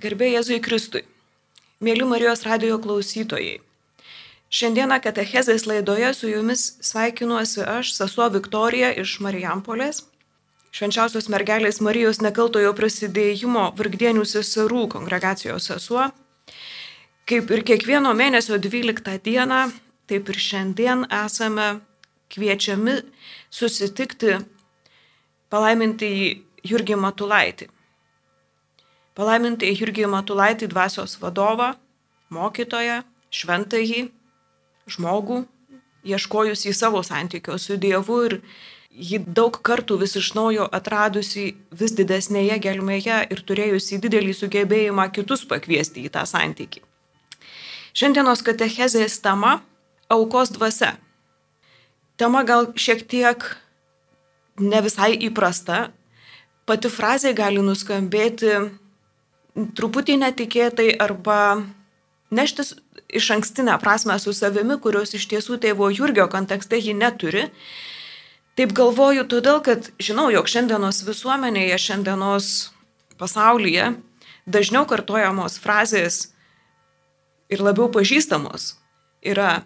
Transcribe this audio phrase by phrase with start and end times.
[0.00, 1.00] Gerbėjai Jėzui Kristui.
[1.84, 3.58] Mėly Marijos radio klausytojai.
[4.48, 9.98] Šiandieną Katechezės laidoje su jumis sveikinuosi aš, sesuo Viktorija iš Marijampolės,
[10.72, 16.06] švenčiausios mergelės Marijos nekaltojo prasidėjimo vargdienių seserų kongregacijos sesuo.
[17.28, 19.58] Kaip ir kiekvieno mėnesio 12 dieną,
[20.08, 21.74] taip ir šiandien esame
[22.32, 22.96] kviečiami
[23.52, 24.38] susitikti
[25.52, 26.10] palaiminti
[26.72, 27.68] Jurgį Matulaitį
[29.18, 31.74] palaimintai Jurgį Matulaitį dvasios vadovą,
[32.30, 34.08] mokytoją, šventąjį,
[34.90, 35.44] žmogų,
[36.06, 38.36] ieškojus į savo santykio su Dievu ir
[38.90, 45.44] jį daug kartų vis iš naujo atradusi vis didesnėje gelmėje ir turėjusi didelį sugebėjimą kitus
[45.46, 46.82] pakviesti į tą santykį.
[47.94, 49.60] Šiandienos katechezės tema-
[50.16, 50.96] aukos dvasia.
[52.16, 53.56] Tema gal šiek tiek
[54.58, 55.90] ne visai įprasta,
[56.66, 58.70] pati frazė gali nuskambėti
[59.54, 61.62] truputį netikėtai arba
[62.30, 62.74] neštis
[63.10, 67.48] iš ankstinę prasme su savimi, kurios iš tiesų tėvo Jurgio kontekste ji neturi.
[68.58, 72.70] Taip galvoju todėl, kad žinau, jog šiandienos visuomenėje, šiandienos
[73.18, 73.94] pasaulyje
[74.46, 76.30] dažniau kartojamos frazės
[77.50, 78.74] ir labiau pažįstamos
[79.22, 79.62] yra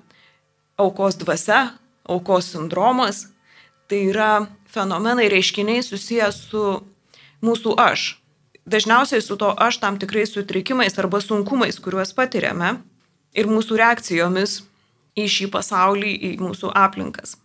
[0.81, 1.75] aukos dvasia,
[2.09, 3.29] aukos sindromas,
[3.89, 6.65] tai yra fenomenai reiškiniai susijęs su
[7.45, 8.15] mūsų aš,
[8.67, 12.77] dažniausiai su to aš tam tikrais sutrikimais arba sunkumais, kuriuos patiriame
[13.35, 14.63] ir mūsų reakcijomis
[15.15, 17.37] į šį pasaulį, į mūsų aplinkas.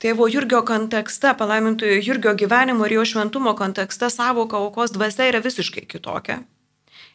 [0.00, 5.84] Tėvo Jurgio kontekste, palaimintojo Jurgio gyvenimo ir jo šventumo kontekste savoka aukos dvasia yra visiškai
[5.84, 6.38] kitokia.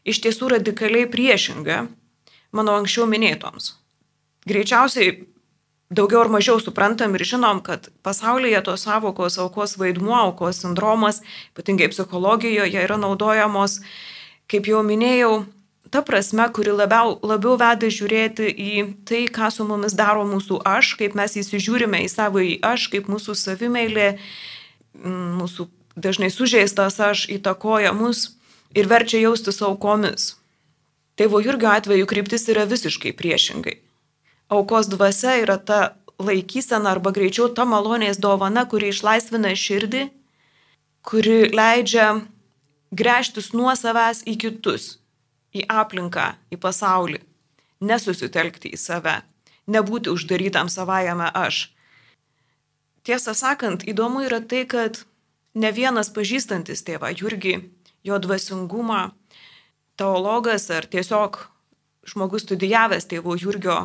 [0.06, 1.80] Iš tiesų radikaliai priešinga
[2.54, 3.72] mano anksčiau minėtoms.
[4.46, 5.16] Greičiausiai
[5.96, 11.22] daugiau ar mažiau suprantam ir žinom, kad pasaulyje tos savokos aukos vaidmuo, aukos sindromas,
[11.54, 13.80] ypatingai psichologijoje, yra naudojamos,
[14.52, 15.46] kaip jau minėjau,
[15.94, 18.72] ta prasme, kuri labiau, labiau veda žiūrėti į
[19.08, 23.08] tai, ką su mumis daro mūsų aš, kaip mes įsižiūrime į savo į aš, kaip
[23.12, 24.10] mūsų savimeilė,
[25.06, 28.34] mūsų dažnai sužeistas aš įtakoja mus
[28.76, 30.34] ir verčia jaustis aukomis.
[31.16, 33.85] Tėvo Jurgio atveju kryptis yra visiškai priešingai
[34.50, 40.06] aukos dvasia yra ta laikysena arba greičiau ta malonės dovana, kuri išlaisvina širdį,
[41.06, 42.08] kuri leidžia
[42.96, 44.98] grėžtis nuo savęs į kitus,
[45.56, 47.20] į aplinką, į pasaulį,
[47.82, 49.18] nesusitelkti į save,
[49.68, 51.70] nebūti uždarytam savajame aš.
[53.06, 55.04] Tiesą sakant, įdomu yra tai, kad
[55.54, 57.60] ne vienas pažįstantis tėvą Jurgį,
[58.06, 59.12] jo dvasingumą,
[60.00, 61.38] teologas ar tiesiog
[62.06, 63.78] žmogus studijavęs tėvo Jurgio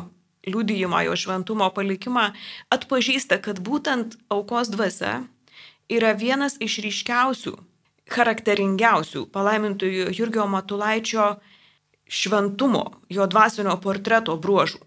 [0.47, 2.31] liūdėjimą, jo šventumo palikimą,
[2.73, 5.21] atpažįsta, kad būtent aukos dvasia
[5.91, 7.55] yra vienas iš ryškiausių,
[8.11, 11.35] charakteringiausių palaimintojo Jurgio Matulaičio
[12.11, 14.81] šventumo, jo dvasinio portreto bruožų.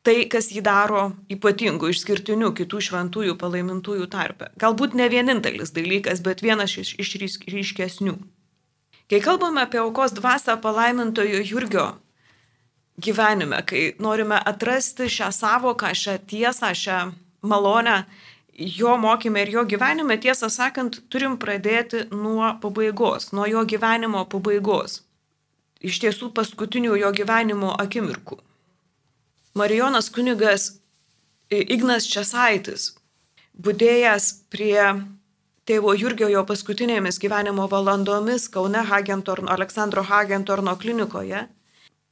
[0.00, 4.48] Tai, kas jį daro ypatingu, išskirtiniu kitų šventųjų palaimintųjų tarpe.
[4.56, 7.16] Galbūt ne vienintelis dalykas, bet vienas iš, iš
[7.52, 8.14] ryškesnių.
[9.12, 11.90] Kai kalbame apie aukos dvasę palaimintojo Jurgio
[12.98, 16.98] gyvenime, kai norime atrasti šią savoką, šią tiesą, šią
[17.42, 18.04] malonę
[18.60, 25.00] jo mokymė ir jo gyvenime, tiesą sakant, turim pradėti nuo pabaigos, nuo jo gyvenimo pabaigos.
[25.80, 28.36] Iš tiesų paskutinių jo gyvenimo akimirkų.
[29.56, 30.76] Marijonas kunigas
[31.50, 32.92] Ignas Česaitis,
[33.58, 34.76] būdėjęs prie
[35.66, 41.46] tėvo Jurgio jo paskutinėmis gyvenimo valandomis Kaune Hagentorno, Aleksandro Hagentorno klinikoje,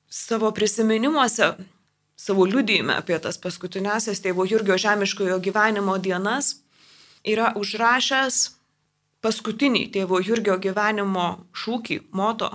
[0.09, 1.53] savo prisiminimuose,
[2.17, 6.55] savo liudyjime apie tas paskutinėsias tėvo Jurgio žemiškojo gyvenimo dienas
[7.25, 8.39] yra užrašęs
[9.23, 12.51] paskutinį tėvo Jurgio gyvenimo šūkį, moto.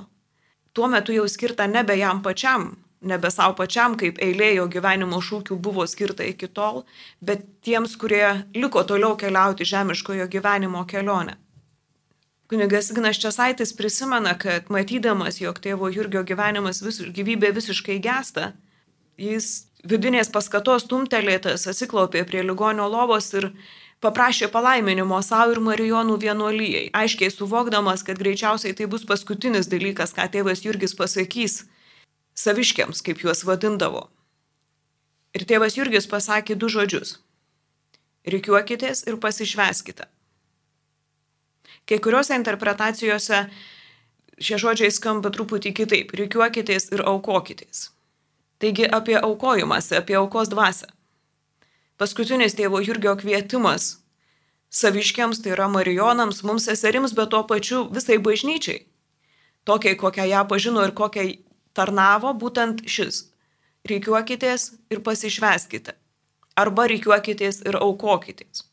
[0.74, 2.72] Tuo metu jau skirta nebe jam pačiam,
[3.02, 6.84] nebe savo pačiam, kaip eilėjo gyvenimo šūkių buvo skirta iki tol,
[7.22, 11.38] bet tiems, kurie liko toliau keliauti žemiškojo gyvenimo kelionę.
[12.54, 18.52] Kunigas Ignas Česaitis prisimena, kad matydamas, jog tėvo Jurgio gyvenimas vis, gyvybė visiškai gesta,
[19.18, 19.48] jis
[19.90, 23.50] vidinės paskatos tumtelėtas atsiklaupė prie ligonio lovos ir
[24.06, 30.30] paprašė palaiminimo savo ir Marijonų vienuolyjei, aiškiai suvokdamas, kad greičiausiai tai bus paskutinis dalykas, ką
[30.38, 31.64] tėvas Jurgis pasakys
[32.38, 34.12] saviškiams, kaip juos vadindavo.
[35.34, 37.18] Ir tėvas Jurgis pasakė du žodžius-
[38.36, 40.06] reikiuokitės ir pasišveskite.
[41.86, 43.40] Kai kuriuose interpretacijose
[44.40, 47.90] šie žodžiai skamba truputį kitaip- reikiuokitės ir aukokitės.
[48.60, 50.88] Taigi apie aukojimąsi, apie aukos dvasę.
[51.98, 54.04] Paskutinis tėvo Jurgio kvietimas
[54.74, 58.86] saviškiams, tai yra marijonams, mums seserims, bet tuo pačiu visai bažnyčiai.
[59.64, 61.38] tokiai, kokią ją pažino ir kokiai
[61.74, 63.30] tarnavo, būtent šis.
[63.88, 65.94] Reikiuokitės ir pasišveskite.
[66.56, 68.64] Arba reikiuokitės ir aukokitės.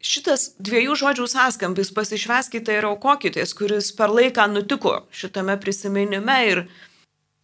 [0.00, 6.62] Šitas dviejų žodžių sąskambis pasišveskite ir aukokitės, kuris per laiką nutiko šitame prisiminime ir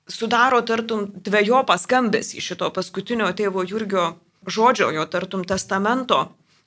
[0.09, 4.07] sudaro tartum dviejopą skambesį šito paskutinio tėvo Jurgio
[4.49, 6.23] žodžio, jo tartum testamento,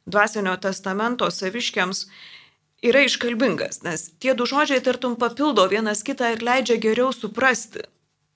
[0.05, 2.05] dvasinio testamento saviškiams
[2.85, 7.87] yra iškalbingas, nes tie du žodžiai tartum papildo vienas kitą ir leidžia geriau suprasti,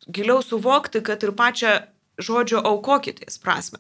[0.09, 1.79] giliau suvokti, kad ir pačią
[2.17, 3.77] žodžio aukokitės prasme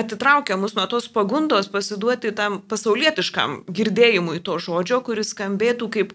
[0.00, 6.12] atitraukia mus nuo tos pagundos pasiduoti tam pasaulietiškam girdėjimui to žodžio, kuris skambėtų kaip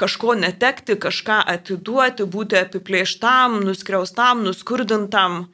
[0.00, 5.44] kažko netekti, kažką atiduoti, būti apiplėštam, nuskriaustam, nuskurdintam.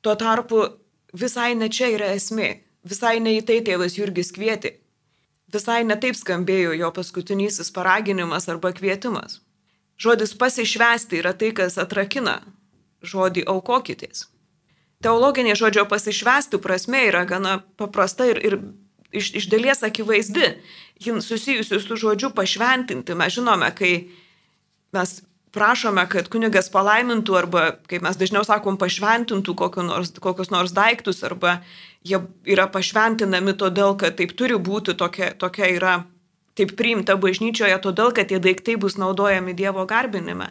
[0.00, 0.62] Tuo tarpu
[1.12, 2.52] visai ne čia yra esmė,
[2.86, 4.76] visai ne į tai tėvas Jurgis kvietė,
[5.52, 9.40] visai ne taip skambėjo jo paskutinysis paraginimas arba kvietimas.
[9.98, 12.38] Žodis pasišvesti yra tai, kas atrakina
[13.02, 14.28] žodį aukokitės
[15.04, 18.58] teologinė žodžio pasišvestų prasme yra gana paprasta ir, ir
[19.14, 20.52] iš, iš dalies akivaizdi.
[20.98, 23.14] Jin susijusi su žodžiu pašventinti.
[23.14, 23.92] Mes žinome, kai
[24.96, 25.20] mes
[25.54, 29.54] prašome, kad kunigas palaimintų arba, kaip mes dažniau sakom, pašventintų
[29.86, 31.60] nors, kokius nors daiktus arba
[32.04, 35.94] jie yra pašventinami todėl, kad taip turi būti, tokia, tokia yra
[36.58, 40.50] taip priimta bažnyčioje, todėl, kad tie daiktai bus naudojami Dievo garbinime.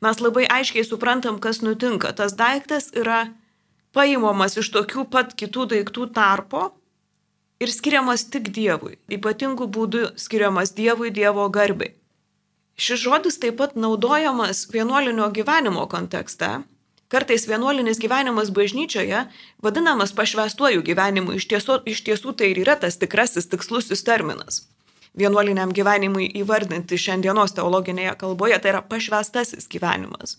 [0.00, 2.12] Mes labai aiškiai suprantam, kas nutinka.
[2.14, 3.26] Tas daiktas yra
[3.96, 6.68] paimamas iš tokių pat kitų daiktų tarpo
[7.62, 11.94] ir skiriamas tik Dievui, ypatingų būdų skiriamas Dievui Dievo garbiai.
[12.78, 16.60] Šis žodis taip pat naudojamas vienuolinio gyvenimo kontekste.
[17.08, 19.24] Kartais vienuolinis gyvenimas bažnyčioje
[19.64, 24.60] vadinamas pašvestuoju gyvenimu, iš tiesų, iš tiesų tai ir yra tas tikrasis tikslusis terminas.
[25.18, 30.36] Vienuoliniam gyvenimui įvardinti šiandienos teologinėje kalboje tai yra pašvestasis gyvenimas.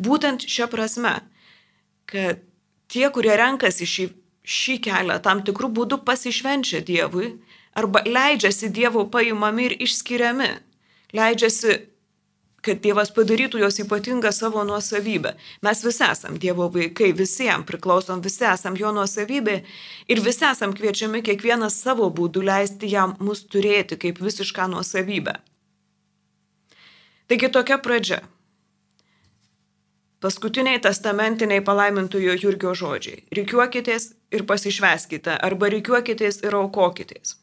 [0.00, 1.18] Būtent šia prasme,
[2.08, 2.40] kad
[2.92, 4.08] tie, kurie renkasi šį,
[4.44, 7.32] šį kelią, tam tikrų būdų pasišvenčia Dievui
[7.78, 10.50] arba leidžiasi Dievo paimami ir išskiriami.
[11.16, 11.78] Leidžiasi,
[12.62, 15.34] kad Dievas padarytų jos ypatingą savo nuosavybę.
[15.66, 19.56] Mes visi esam Dievo vaikai, visiems priklausom, visi esam jo nuosavybė
[20.12, 25.40] ir visi esam kviečiami kiekvienas savo būdų leisti jam mus turėti kaip visišką nuosavybę.
[27.26, 28.22] Taigi tokia pradžia.
[30.22, 33.24] Paskutiniai testamentiniai palaimintojo Jurgio žodžiai.
[33.34, 37.34] Reikiuokitės ir pasišveskite, arba reikiuokitės ir aukokitės.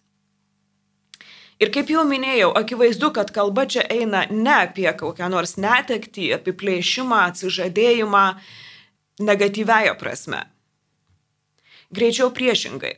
[1.60, 7.18] Ir kaip jau minėjau, akivaizdu, kad kalba čia eina ne apie kokią nors netektį, apiplėšimą,
[7.34, 8.24] atsižadėjimą
[9.28, 10.40] negatyvęją prasme.
[11.92, 12.94] Greičiau priešingai.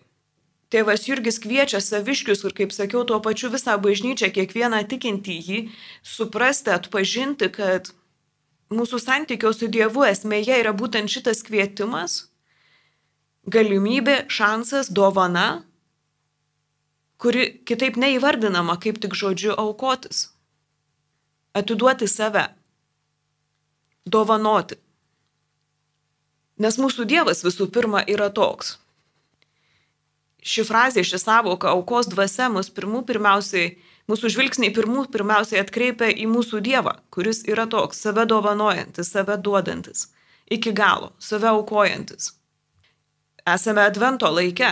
[0.71, 5.63] Tėvas Jurgis kviečia saviškius ir, kaip sakiau, tuo pačiu visą bažnyčią, kiekvieną tikintį jį,
[6.05, 7.89] suprasti, atpažinti, kad
[8.71, 12.31] mūsų santykio su Dievu esmėje yra būtent šitas kvietimas,
[13.51, 15.63] galimybė, šansas, dovana,
[17.21, 20.29] kuri kitaip neįvardinama kaip tik žodžiu aukotis,
[21.53, 22.47] atiduoti save,
[24.05, 24.79] dovanoti.
[26.61, 28.77] Nes mūsų Dievas visų pirma yra toks.
[30.41, 33.75] Ši frazė, ši savoka aukos dvasia mus pirmų pirmiausiai
[34.09, 40.07] Mūsų žvilgsniai pirmų pirmiausiai atkreipia į mūsų Dievą, kuris yra toks, save dovanojantis, save duodantis,
[40.49, 42.31] iki galo, save aukojantis.
[43.45, 44.71] Esame advento laike.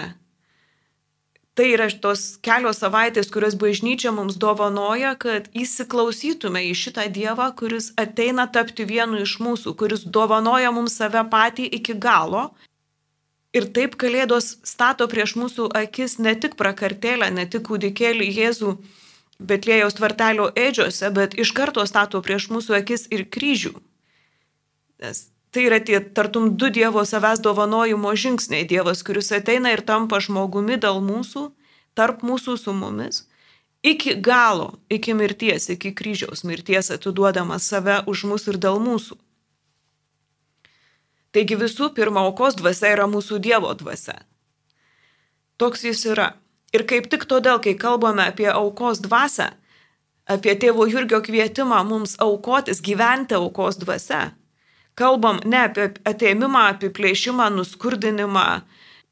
[1.58, 7.92] Tai yra tos kelios savaitės, kurias bažnyčia mums dovanoja, kad įsiklausytume į šitą Dievą, kuris
[8.00, 12.50] ateina tapti vienu iš mūsų, kuris dovanoja mums save patį iki galo
[13.50, 18.75] Ir taip Kalėdos stato prieš mūsų akis ne tik prakartėlę, ne tik kūdikėlį Jėzų,
[19.39, 23.72] Betlėjaus tvartelio eidžiuose, bet iš karto stato prieš mūsų akis ir kryžių.
[25.00, 28.67] Nes tai yra tie tartum du Dievo savęs dovanojimo žingsniai.
[28.67, 31.48] Dievas, kuris ateina ir tampa žmogumi dėl mūsų,
[31.96, 33.24] tarp mūsų su mumis,
[33.84, 39.17] iki galo, iki mirties, iki kryžiaus mirties atiduodamas save už mus ir dėl mūsų.
[41.31, 44.17] Taigi visų pirma, aukos dvasia yra mūsų Dievo dvasia.
[45.62, 46.31] Toks jis yra.
[46.74, 49.50] Ir kaip tik todėl, kai kalbame apie aukos dvasę,
[50.30, 54.28] apie tėvo Jurgio kvietimą mums aukotis, gyventi aukos dvasę,
[55.00, 58.46] kalbam ne apie ateimimą, apie plėšimą, nuskurdinimą,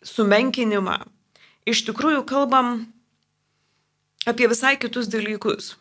[0.06, 1.00] sumenkinimą.
[1.68, 2.86] Iš tikrųjų kalbam
[4.30, 5.74] apie visai kitus dalykus.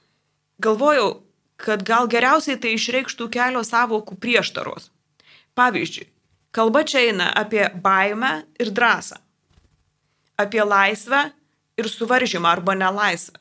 [0.64, 1.20] Galvojau,
[1.60, 4.88] kad gal geriausiai tai išreikštų kelios savokų prieštaros.
[5.56, 6.08] Pavyzdžiui,
[6.56, 9.20] kalba čia eina apie baimę ir drąsą,
[10.40, 11.30] apie laisvę
[11.76, 13.40] ir suvaržymą arba nelaisvę.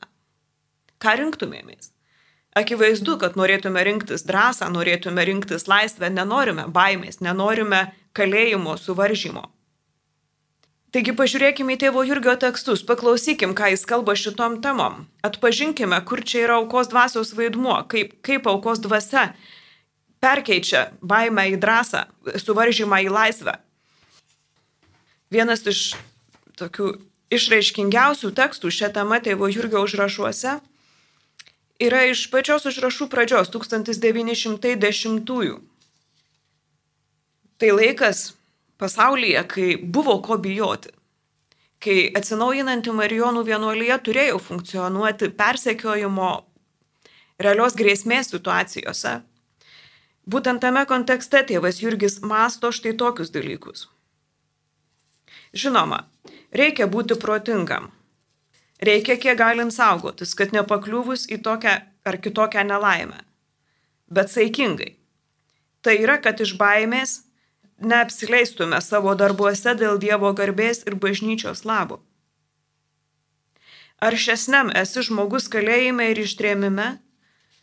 [1.02, 1.92] Ką rinktumėmės?
[2.56, 7.82] Akivaizdu, kad norėtume rinktis drąsą, norėtume rinktis laisvę, nenorime baimės, nenorime
[8.16, 9.44] kalėjimo suvaržymo.
[10.96, 15.02] Taigi pažiūrėkime į tėvo Jurgio tekstus, paklausykim, ką jis kalba šitom temom.
[15.26, 19.26] Atpažinkime, kur čia yra aukos dvasios vaidmuo, kaip, kaip aukos dvasia
[20.24, 22.06] perkeičia baimę į drąsą,
[22.40, 23.58] suvaržymą į laisvę.
[25.34, 25.82] Vienas iš
[26.56, 26.94] tokių
[27.34, 30.60] išraiškingiausių tekstų šią temą tėvo Jurgio užrašuose
[31.82, 35.56] yra iš pačios užrašų pradžios 1910-ųjų.
[37.56, 38.34] Tai laikas
[38.80, 40.90] pasaulyje, kai buvo ko bijoti.
[41.80, 46.30] Kai atsinaujinanti Marijonų vienuolyje turėjo funkcionuoti persekiojimo
[47.40, 49.20] realios grėsmės situacijose.
[50.26, 53.86] Būtent tame kontekste tėvas Jurgis masto štai tokius dalykus.
[55.56, 56.04] Žinoma,
[56.52, 57.90] reikia būti protingam,
[58.80, 63.22] Reikia kiek galint saugotis, kad nepakliuvus į tokią ar kitokią nelaimę.
[64.12, 64.96] Bet saikingai.
[65.80, 67.22] Tai yra, kad iš baimės
[67.80, 72.02] neapsileistume savo darbuose dėl Dievo garbės ir bažnyčios labo.
[73.96, 76.88] Ar šiesniam esi žmogus kalėjime ir ištrėmime,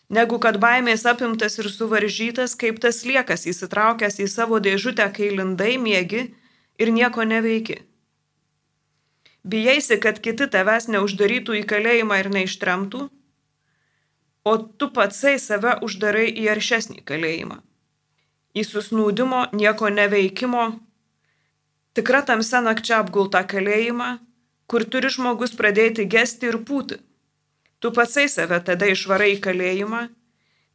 [0.10, 5.78] negu kad baimės apimtas ir suvaržytas, kaip tas liekas įsitraukęs į savo dėžutę, kai lindai
[5.78, 6.32] mėgi
[6.82, 7.84] ir nieko neveiki.
[9.44, 13.02] Bijaisi, kad kiti tavęs neuždarytų į kalėjimą ir neištremtų,
[14.48, 17.60] o tu patsai save uždarai į aršesnį kalėjimą.
[18.56, 20.66] Į susnūdimo, nieko neveikimo,
[21.98, 24.10] tikra tamsia nakčia apgultą kalėjimą,
[24.72, 27.02] kur turi žmogus pradėti gesti ir pūti.
[27.84, 30.06] Tu patsai save tada išvarai į kalėjimą,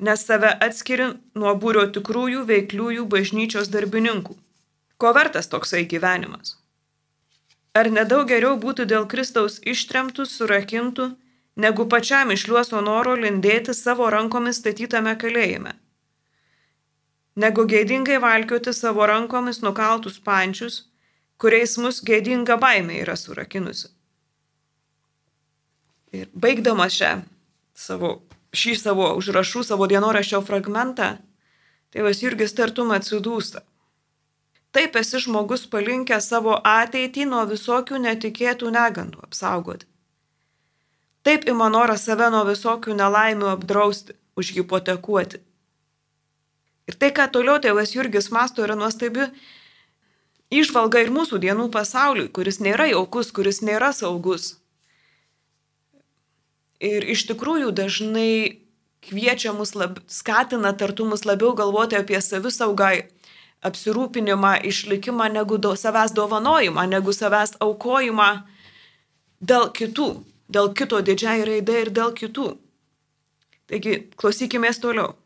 [0.04, 4.36] nes save atskiri nuo būrio tikrųjų veikliųjų bažnyčios darbininkų.
[5.00, 6.58] Ko vertas toksai gyvenimas?
[7.78, 11.04] Ar nedaug geriau būtų dėl Kristaus ištremtų, surakintų,
[11.64, 15.76] negu pačiam išliuoso noro lindėti savo rankomis statytame kalėjime?
[17.38, 20.80] Negu gėdingai valkioti savo rankomis nukaltus pančius,
[21.38, 23.92] kuriais mus gėdinga baimė yra surakinusi.
[26.18, 27.12] Ir baigdamas šią
[27.78, 28.14] savo,
[28.56, 31.12] šį savo užrašų, savo dienoraščio fragmentą,
[31.94, 33.62] tėvas Jurgis tartum atsidūsta.
[34.76, 39.88] Taip esi žmogus palinkęs savo ateitį nuo visokių netikėtų negandų apsaugoti.
[41.24, 45.40] Taip ima noras save nuo visokių nelaimių apdrausti, užhipotekuoti.
[46.88, 49.26] Ir tai, ką toliau tėvas Jurgis masto, yra nuostabi
[50.48, 54.54] išvalga ir mūsų dienų pasauliui, kuris nėra jaukus, kuris nėra saugus.
[56.80, 58.62] Ir iš tikrųjų dažnai
[59.04, 62.92] kviečia mus, lab, skatina tartum mus labiau galvoti apie savisaugą
[63.62, 68.28] apsirūpinimą, išlikimą, negu do, savęs dovanojimą, negu savęs aukojimą
[69.40, 70.08] dėl kitų,
[70.48, 72.52] dėl kito didžiai raidai ir dėl kitų.
[73.68, 75.16] Taigi, klausykime toliau.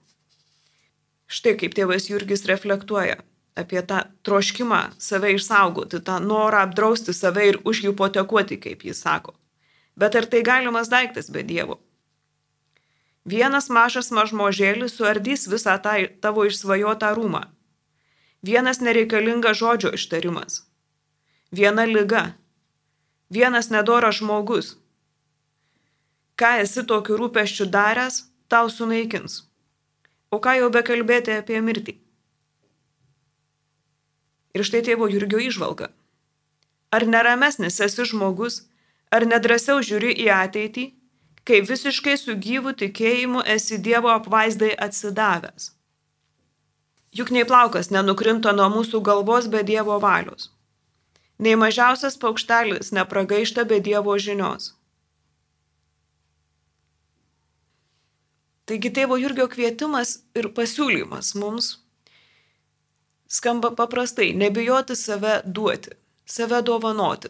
[1.29, 3.21] Štai kaip tėvas Jurgis reflektuoja
[3.57, 9.37] apie tą troškimą save išsaugoti, tą norą apdrausti save ir užhipotekuoti, kaip jis sako.
[9.97, 11.79] Bet ar tai galimas daiktas be Dievo?
[13.29, 17.45] Vienas mažas mažmožėlis suardys visą tą tavo išsvajotą rūmą
[18.43, 20.63] vienas nereikalingas žodžio ištarimas,
[21.51, 22.33] viena lyga,
[23.31, 24.77] vienas nedoras žmogus.
[26.37, 29.43] Ką esi tokiu rūpeščiu daręs, tau sunaikins.
[30.33, 31.95] O ką jau bekalbėti apie mirtį?
[34.57, 35.89] Ir štai tėvo Jurgio išvalga.
[36.93, 38.65] Ar neramesnis esi žmogus,
[39.13, 40.85] ar nedrasiau žiūri į ateitį,
[41.49, 45.71] kai visiškai su gyvu tikėjimu esi Dievo apvaizdai atsidavęs?
[47.13, 50.49] Juk nei plaukas nenukrinta nuo mūsų galvos be Dievo valios.
[51.39, 54.73] Nei mažiausias paukštelis nepragaišta be Dievo žinios.
[58.65, 61.75] Taigi tėvo Jurgio kvietimas ir pasiūlymas mums
[63.33, 65.91] skamba paprastai- nebijoti save duoti,
[66.25, 67.29] save dovanoti.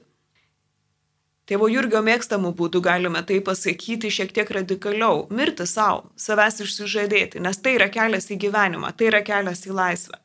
[1.50, 7.56] Tėvo Jurgio mėgstamų būdų galime tai pasakyti šiek tiek radikaliau- mirti savo, savęs išsižadėti, nes
[7.58, 10.18] tai yra kelias į gyvenimą, tai yra kelias į laisvę.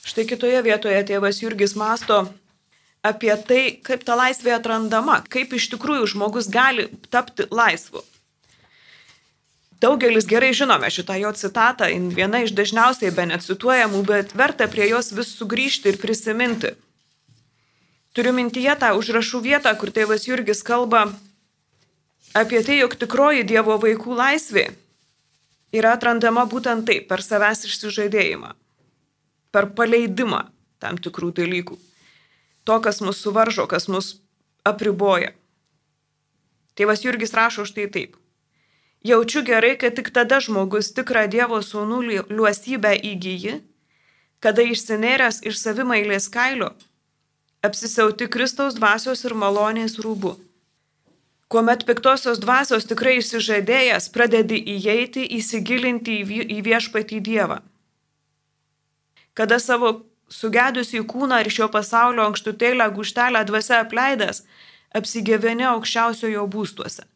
[0.00, 2.32] Štai kitoje vietoje tėvas Jurgis masto
[3.02, 8.02] apie tai, kaip ta laisvė atrandama, kaip iš tikrųjų žmogus gali tapti laisvu.
[9.80, 15.12] Daugelis gerai žinome šitą jo citatą, viena iš dažniausiai be necituojamų, bet verta prie jos
[15.16, 16.74] vis sugrįžti ir prisiminti.
[18.10, 21.04] Turiu mintyje tą užrašų vietą, kur tėvas Jurgis kalba
[22.34, 24.64] apie tai, jog tikroji Dievo vaikų laisvė
[25.70, 28.50] yra atrandama būtent taip, per savęs išsižadėjimą,
[29.54, 30.42] per paleidimą
[30.82, 31.78] tam tikrų dalykų.
[32.66, 34.16] To, kas mus suvaržo, kas mus
[34.66, 35.30] apriboja.
[36.74, 38.18] Tėvas Jurgis rašo štai taip.
[39.06, 43.60] Jaučiu gerai, kad tik tada žmogus tikrą Dievo sūnų liuosybę įgyji,
[44.44, 46.74] kada išsineręs iš savimailės kailio,
[47.62, 50.36] apsisiauti Kristaus dvasios ir malonės rūbu.
[51.50, 57.58] Kuomet piktosios dvasios tikrai išsižadėjęs, pradedi įeiti, įsigilinti į viešpatį Dievą.
[59.34, 59.90] Kada savo
[60.30, 64.44] sugedusi kūną ir šio pasaulio ankštutėlę guštelę dvasia apleidęs,
[64.94, 67.06] apsigyveni aukščiausiojo būstuose.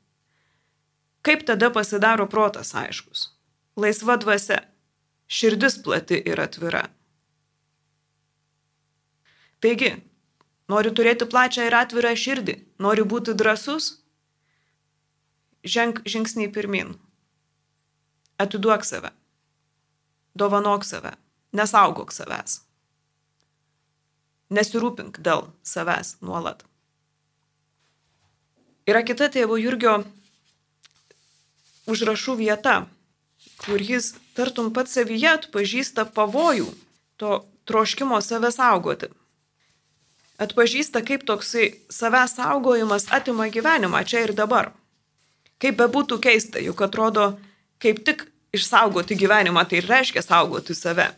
[1.24, 3.28] Kaip tada pasidaro protas aiškus?
[3.80, 4.58] Laisva dvasia,
[5.26, 6.84] širdis plati ir atvira.
[9.64, 9.94] Taigi,
[10.70, 13.90] nori turėti plačią ir atvirą širdį, nori būti drasus,
[15.64, 16.94] ženk žingsnį pirmin.
[18.38, 19.10] Atiduok save.
[20.34, 21.14] Dovanok save.
[21.54, 22.60] Nesaugok savęs.
[24.50, 26.64] Nesirūpink dėl savęs nuolat.
[28.84, 30.02] Yra kita tėvo Jurgio
[31.88, 32.74] užrašų vieta,
[33.62, 36.68] kur jis tartum pat savyje atpažįsta pavojų
[37.16, 39.08] to troškimo save saugoti.
[40.38, 44.72] Atpažįsta, kaip toksai savęs saugojimas atima gyvenimą čia ir dabar.
[45.62, 47.36] Kaip bebūtų keista, juk atrodo,
[47.78, 51.12] kaip tik išsaugoti gyvenimą tai reiškia saugoti save.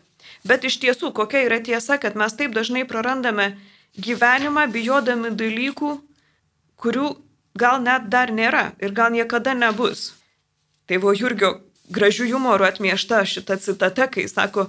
[0.47, 3.55] Bet iš tiesų, kokia yra tiesa, kad mes taip dažnai prarandame
[3.97, 5.95] gyvenimą, bijodami dalykų,
[6.77, 7.09] kurių
[7.57, 10.13] gal net dar nėra ir gal niekada nebus.
[10.87, 11.57] Tai buvo Jurgio
[11.91, 14.69] gražių humorų atmiešta šita citata, kai sako,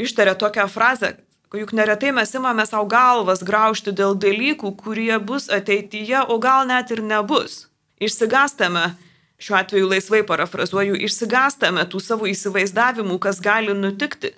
[0.00, 1.14] ištarė tokią frazę,
[1.60, 6.90] juk neretai mes imame savo galvas graužti dėl dalykų, kurie bus ateityje, o gal net
[6.90, 7.66] ir nebus.
[8.00, 8.94] Išsigastame,
[9.38, 14.32] šiuo atveju laisvai parafrazuoju, išsigastame tų savo įsivaizdavimų, kas gali nutikti.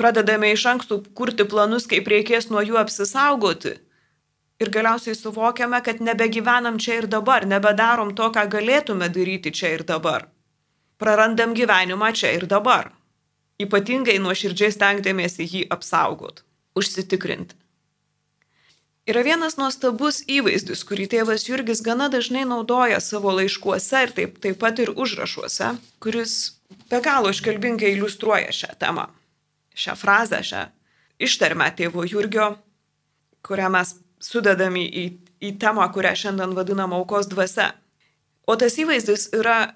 [0.00, 3.74] Pradedame iš anksto kurti planus, kaip reikės nuo jų apsisaugoti.
[4.60, 9.84] Ir galiausiai suvokiame, kad nebegyvenam čia ir dabar, nebedarom to, ką galėtume daryti čia ir
[9.88, 10.28] dabar.
[11.00, 12.92] Prarandam gyvenimą čia ir dabar.
[13.60, 16.44] Ypatingai nuoširdžiai stengdamėsi jį apsaugot,
[16.78, 17.58] užsitikrinti.
[19.10, 24.60] Yra vienas nuostabus įvaizdis, kurį tėvas Jurgis gana dažnai naudoja savo laiškuose ir taip, taip
[24.60, 25.72] pat ir užrašuose,
[26.04, 26.34] kuris
[26.92, 29.08] be galo iškalbingai iliustruoja šią temą,
[29.74, 30.62] šią frazę, šią
[31.26, 32.52] ištarmę tėvo Jurgio,
[33.42, 35.04] kurią mes sudedami į,
[35.42, 37.72] į temą, kurią šiandien vadinam aukos dvasia.
[38.46, 39.72] O tas įvaizdis yra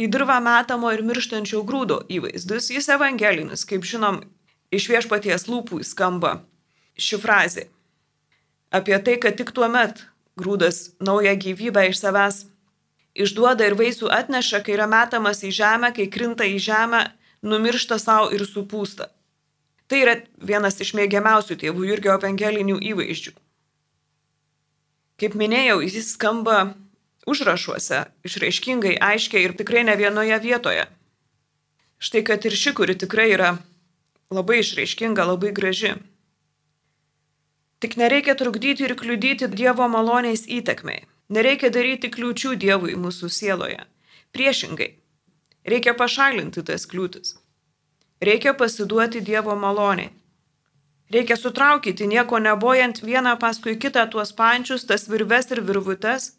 [0.00, 4.20] į dirvą metamo ir mirštančio grūdo įvaizdis, jis evangelinis, kaip žinom,
[4.74, 6.40] iš viešpaties lūpų skamba
[7.00, 7.68] ši frazė.
[8.74, 10.02] Apie tai, kad tik tuo met
[10.36, 12.44] grūdas naują gyvybę iš savęs
[13.16, 17.02] išduoda ir vaisių atneša, kai yra metamas į žemę, kai krinta į žemę,
[17.46, 19.08] numiršta savo ir supūsta.
[19.86, 23.32] Tai yra vienas iš mėgiamiausių tėvų Jurgio evangelinių įvaizdžių.
[25.16, 26.74] Kaip minėjau, jis skamba
[27.26, 30.86] užrašuose, išraiškingai, aiškiai ir tikrai ne vienoje vietoje.
[31.98, 33.56] Štai kad ir ši, kuri tikrai yra
[34.30, 35.94] labai išraiškinga, labai graži.
[37.80, 41.04] Tik nereikia trukdyti ir kliudyti Dievo malonės įtekmei.
[41.28, 43.82] Nereikia daryti kliūčių Dievui mūsų sieloje.
[44.32, 44.88] Priešingai,
[45.66, 47.34] reikia pašalinti tas kliūtis.
[48.22, 50.12] Reikia pasiduoti Dievo maloniai.
[51.12, 56.32] Reikia sutraukyti, nieko nebojant vieną paskui kitą tuos pančius, tas virves ir virvutes,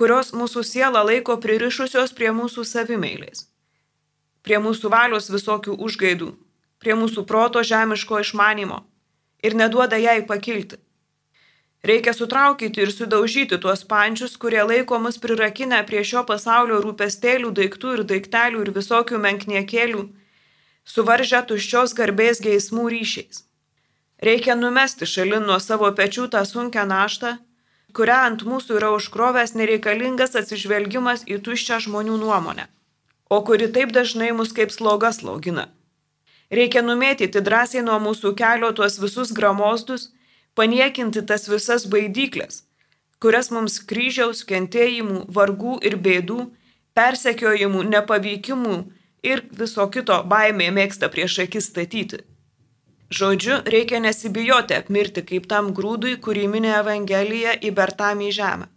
[0.00, 3.42] kurios mūsų sielą laiko pririšusios prie mūsų savimeilės,
[4.46, 6.30] prie mūsų valios visokių užgaidų,
[6.80, 8.78] prie mūsų proto žemiško išmanimo
[9.44, 10.78] ir neduoda jai pakilti.
[11.84, 17.94] Reikia sutraukyti ir sudaužyti tuos pančius, kurie laiko mus prirakinę prie šio pasaulio rūpestėlių, daiktų
[17.98, 20.02] ir daiktelių ir visokių menkniekėlių,
[20.94, 23.44] suvaržę tuščios garbės geismų ryšiais.
[24.20, 27.38] Reikia numesti šalin nuo savo pečių tą sunkę naštą
[27.96, 32.66] kurią ant mūsų yra užkrovęs nereikalingas atsižvelgimas į tuščią žmonių nuomonę,
[33.30, 35.68] o kuri taip dažnai mus kaip sloga slaugina.
[36.50, 40.08] Reikia numėtyti drąsiai nuo mūsų kelio tuos visus gramozdus,
[40.58, 42.64] paniekinti tas visas baidyklės,
[43.22, 46.48] kurias mums kryžiaus, kentėjimų, vargų ir bėdų,
[46.98, 48.76] persekiojimų, nepavykimų
[49.30, 52.24] ir viso kito baimė mėgsta prieš akis statyti.
[53.10, 57.72] Žodžiu, reikia nesibijoti apmirti kaip tam grūdui, kurį minė Evangelija į
[58.36, 58.68] žemę.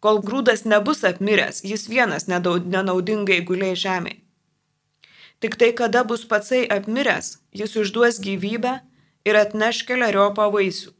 [0.00, 4.22] Kol grūdas nebus apmiręs, jis vienas nenaudingai guliai žemėje.
[5.40, 8.80] Tik tai, kada bus patsai apmiręs, jis užduos gyvybę
[9.28, 10.92] ir atneš keliariopą vaisių.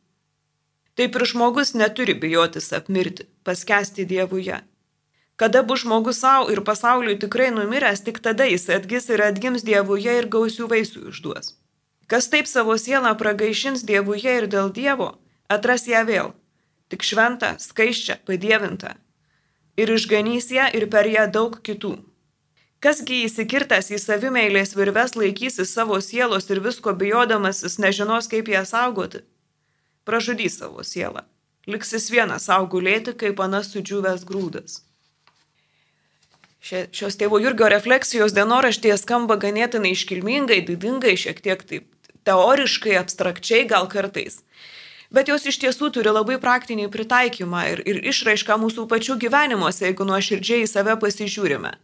[0.96, 4.60] Taip ir žmogus neturi bijotis apmirti, paskesti Dievuje.
[5.40, 10.18] Kada bus žmogus savo ir pasauliui tikrai numiręs, tik tada jis atgis ir atgims Dievuje
[10.20, 11.54] ir gausių vaisių išduos.
[12.10, 15.12] Kas taip savo sielą pragaišins Dievuje ir dėl Dievo,
[15.46, 16.32] atras ją vėl,
[16.90, 18.96] tik šventą, skaiščią, padėvintą.
[19.80, 21.92] ir išganys ją ir per ją daug kitų.
[22.84, 29.20] Kasgi įsikirtęs į savimeilės virves laikysis savo sielos ir visko bijodamasis nežinos, kaip ją saugoti?
[30.04, 31.22] Pražudys savo sielą.
[31.70, 34.80] Liksis vienas saugulėti, kaip anas sudžiūvęs grūdas.
[36.60, 43.88] Šios tėvo Jurgio refleksijos dienoraštėje skamba ganėtinai iškilmingai, didingai, šiek tiek taip teoriškai, abstrakčiai gal
[43.90, 44.40] kartais
[45.10, 50.06] bet jos iš tiesų turi labai praktinį pritaikymą ir, ir išraišką mūsų pačių gyvenimuose, jeigu
[50.06, 51.74] nuoširdžiai į save pasižiūrime.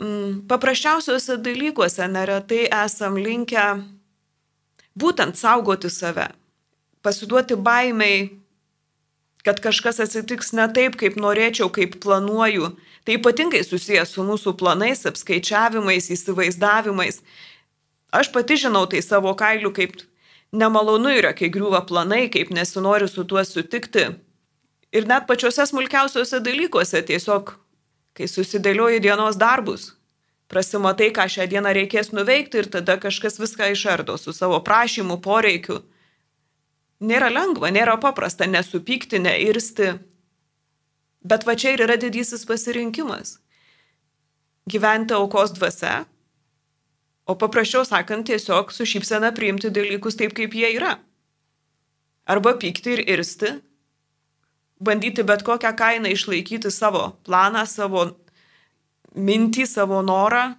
[0.00, 3.64] Mm, paprasčiausiuose dalykuose neretai esam linkę
[4.96, 6.30] būtent saugoti save,
[7.04, 8.30] pasiduoti baimiai,
[9.44, 12.74] kad kažkas atsitiks ne taip, kaip norėčiau, kaip planuoju.
[13.04, 17.22] Tai ypatingai susijęs su mūsų planais, apskaičiavimais, įsivaizdavimais.
[18.10, 19.98] Aš pati žinau tai savo kailiu, kaip
[20.50, 24.08] Nemalonu yra, kai griūva planai, kaip nesinori su tuo sutikti.
[24.90, 27.52] Ir net pačiuose smulkiausiuose dalykuose tiesiog,
[28.18, 29.92] kai susidėlioji dienos darbus,
[30.50, 35.84] prasimatai, ką šią dieną reikės nuveikti ir tada kažkas viską išardo su savo prašymu, poreikiu.
[37.00, 39.92] Nėra lengva, nėra paprasta nesupykti, neirsti.
[41.22, 43.38] Bet va čia ir yra didysis pasirinkimas.
[44.66, 46.00] Gyventi aukos dvasia
[47.30, 50.96] o paprasčiau sakant, tiesiog su šypsena priimti dalykus taip, kaip jie yra.
[52.30, 53.52] Arba pykti ir irsti,
[54.82, 58.06] bandyti bet kokią kainą išlaikyti savo planą, savo
[59.14, 60.50] mintį, savo norą,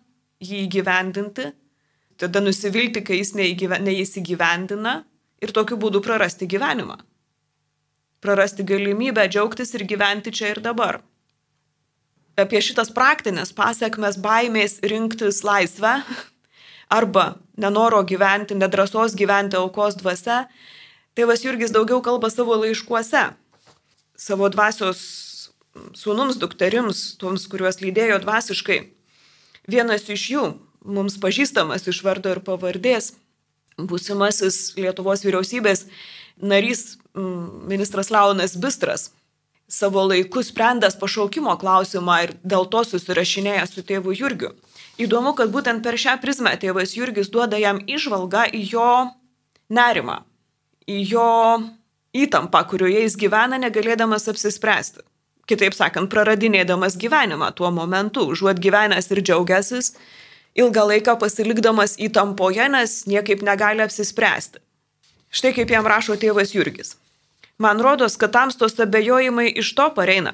[0.41, 1.51] jį įgyvendinti,
[2.21, 5.01] tada nusivilti, kai jis neįsigyvendina
[5.41, 6.99] ir tokiu būdu prarasti gyvenimą.
[8.21, 10.99] Prarasti galimybę džiaugtis ir gyventi čia ir dabar.
[12.39, 15.97] Apie šitas praktinės pasiekmes baimės rinktis laisvę
[16.91, 20.45] arba nenoro gyventi, nedrasos gyventi aukos dvasia,
[21.15, 23.23] tėvas Jurgis daugiau kalba savo laiškuose,
[24.19, 25.01] savo dvasios
[25.95, 28.79] sūnums, dukterims, toms, kuriuos lydėjo dvasiškai.
[29.71, 30.45] Vienas iš jų,
[30.83, 33.13] mums pažįstamas iš vardo ir pavardės,
[33.79, 35.85] būsimasis Lietuvos vyriausybės
[36.41, 39.11] narys ministras Launas Bistras,
[39.71, 44.51] savo laiku sprendęs pašaukimo klausimą ir dėl to susirašinėja su tėvu Jurgiu.
[44.99, 48.89] Įdomu, kad būtent per šią prizmę tėvas Jurgis duoda jam išvalgą į jo
[49.71, 50.21] nerimą,
[50.87, 51.29] į jo
[52.11, 55.05] įtampą, kurioje jis gyvena, negalėdamas apsispręsti.
[55.49, 59.93] Kitaip sakant, praradinėdamas gyvenimą tuo momentu, užuot gyvenęs ir džiaugiasis,
[60.55, 64.61] ilgą laiką pasilikdamas įtampoje, nes niekaip negali apsispręsti.
[65.31, 66.97] Štai kaip jam rašo tėvas Jurgis.
[67.61, 70.33] Man rodos, kad tamstos abejojimai iš to pareina,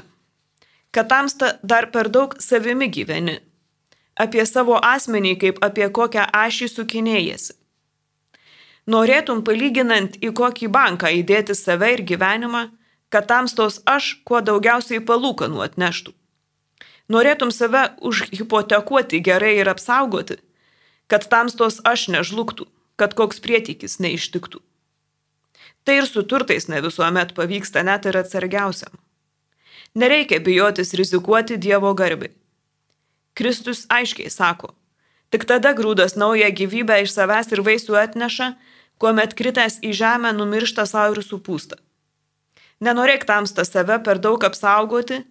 [0.91, 3.37] kad tamsta dar per daug savimi gyveni,
[4.23, 7.55] apie savo asmenį kaip apie kokią ašį sukinėjasi.
[8.87, 12.69] Norėtum palyginant į kokį banką įdėti save ir gyvenimą,
[13.11, 16.13] kad tamstos aš kuo daugiausiai palūkanų atneštų.
[17.11, 20.39] Norėtum save užhipotekuoti gerai ir apsaugoti,
[21.11, 22.67] kad tamstos aš nežlugtų,
[22.99, 24.63] kad koks prietikis neištiktų.
[25.87, 28.91] Tai ir su turtais ne visuomet pavyksta net ir atsargiausiam.
[29.95, 32.33] Nereikia bijotis rizikuoti Dievo garbai.
[33.37, 34.71] Kristus aiškiai sako,
[35.29, 38.47] tik tada grūdas naują gyvybę iš savęs ir vaisių atneša,
[38.97, 41.77] kuomet kritęs į žemę numiršta savo ir supūsta.
[42.81, 45.21] Nenorėk tamsta save per daug apsaugoti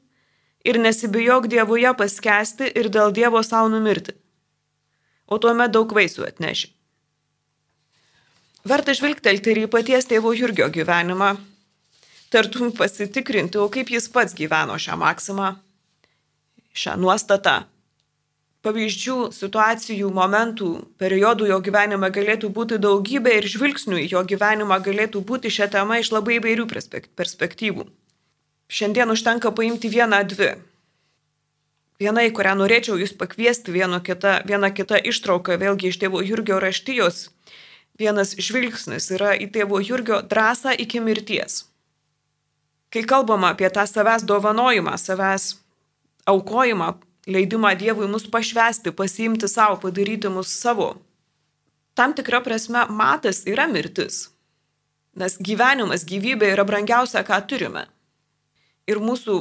[0.67, 4.15] ir nesibijok Dievuje paskesti ir dėl Dievo savo numirti.
[5.27, 6.71] O tuomet daug vaisių atneši.
[8.67, 11.37] Verta žvilgtelti ir į paties tėvo Jurgio gyvenimą,
[12.31, 15.57] tartum pasitikrinti, o kaip jis pats gyveno šią maksimą,
[16.75, 17.63] šią nuostatą
[18.67, 25.53] pavyzdžių, situacijų, momentų, periodų jo gyvenime galėtų būti daugybė ir žvilgsnių jo gyvenimą galėtų būti
[25.55, 27.87] šią temą iš labai įvairių perspektyvų.
[28.67, 30.57] Šiandien užtenka paimti vieną, dvi.
[32.03, 36.59] Viena, į kurią norėčiau jūs pakviesti, viena kita, viena kita ištrauka, vėlgi iš tėvo Jurgio
[36.61, 37.31] raštijos.
[37.97, 41.63] Vienas žvilgsnis yra į tėvo Jurgio drąsą iki mirties.
[42.93, 45.55] Kai kalbama apie tą savęs dovanojimą, savęs
[46.29, 46.93] aukojimą,
[47.27, 50.95] leidimą Dievui mus pašvesti, pasiimti savo, padaryti mus savo.
[51.95, 54.29] Tam tikra prasme matas yra mirtis.
[55.17, 57.87] Nes gyvenimas, gyvybė yra brangiausia, ką turime.
[58.87, 59.37] Ir mūsų,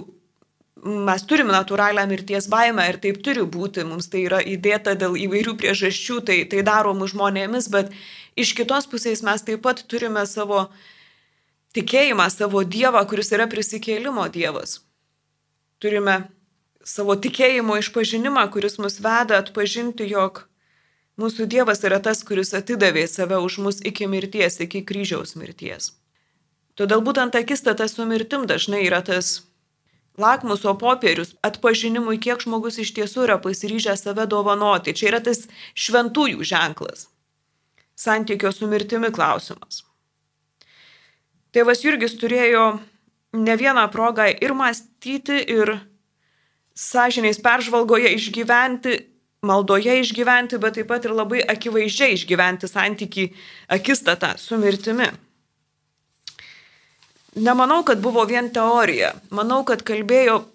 [1.06, 5.58] mes turime natūralią mirties baimę ir taip turi būti, mums tai yra įdėta dėl įvairių
[5.60, 7.92] priežasčių, tai, tai daromų žmonėmis, bet
[8.40, 10.70] iš kitos pusės mes taip pat turime savo
[11.76, 14.80] tikėjimą, savo Dievą, kuris yra prisikėlimo Dievas.
[15.84, 16.22] Turime
[16.86, 20.46] savo tikėjimo išpažinimą, kuris mus veda atpažinti, jog
[21.22, 25.92] mūsų Dievas yra tas, kuris atidavė save už mus iki mirties, iki kryžiaus mirties.
[26.76, 29.40] Todėl būtent akistata su mirtim dažnai yra tas
[30.20, 34.94] lakmuso popierius atpažinimui, kiek žmogus iš tiesų yra pasiryžęs save dovanoti.
[34.96, 37.08] Čia yra tas šventųjų ženklas.
[37.96, 39.84] Santykio su mirtimi klausimas.
[41.56, 42.66] Tėvas Jurgis turėjo
[43.40, 45.78] ne vieną progą ir mąstyti, ir
[46.76, 49.00] sąžiniais peržvalgoje išgyventi,
[49.46, 53.30] maldoje išgyventi, bet taip pat ir labai akivaizdžiai išgyventi santyki
[53.72, 55.08] akistatą su mirtimi.
[57.36, 59.12] Nemanau, kad buvo vien teorija.
[59.30, 60.46] Manau, kad kalbėjo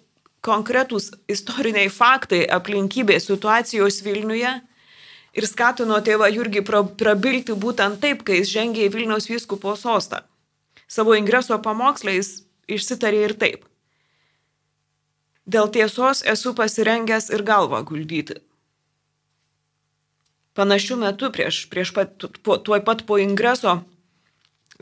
[0.45, 4.53] konkretūs istoriniai faktai, aplinkybės situacijos Vilniuje
[5.37, 6.63] ir skatino tėvą Jurgį
[6.97, 10.23] prabilti būtent taip, kai jis žengė į Vilniaus vyskupo sostą.
[10.89, 13.70] Savo ingreso pamokslais išsitarė ir taip.
[15.51, 18.37] Dėl tiesos esu pasirengęs ir galvą guldyti.
[20.55, 22.13] Panašių metų prieš, prieš pat,
[22.67, 23.79] tuoj pat po ingreso